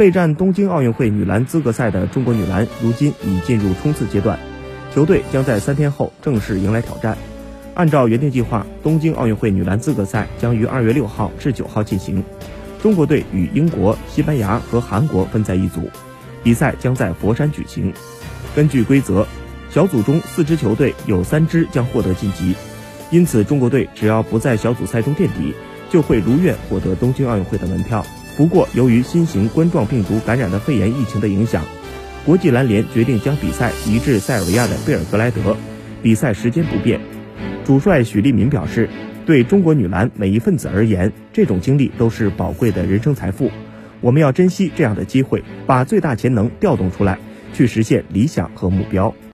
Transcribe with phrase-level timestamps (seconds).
[0.00, 4.38] 备战东京奥运会女篮资格赛的中国女篮，如今已进入冲刺阶段，
[4.94, 7.18] 球队将在三天后正式迎来挑战。
[7.74, 12.24] 按照原定计划，东京奥运会女篮资格赛将于二月六号至九号进行。
[12.82, 15.82] 中国队与英国、西班牙和韩国分在一组，
[16.42, 17.92] 比赛将在佛山举行。
[18.56, 19.26] 根据规则，
[19.68, 22.54] 小组中四支球队有三支将获得晋级，
[23.10, 25.54] 因此中国队只要不在小组赛中垫底，
[25.90, 28.02] 就会如愿获得东京奥运会的门票。
[28.40, 31.62] 不过，由于新型冠状病毒感染的肺炎疫情的影响，
[32.24, 35.54] 国际篮联决定将比赛移至塞尔维亚的贝尔格莱德，
[36.02, 36.98] 比赛时间不变。
[37.66, 38.88] 主帅许利民表示。
[39.26, 43.50] 对中国女篮每一份子而言，这种经历都是宝贵的人生财富。
[44.00, 47.18] 我们要珍惜这样的机会，把最大潜能调动出来，
[47.52, 49.14] 去实现理想和目标。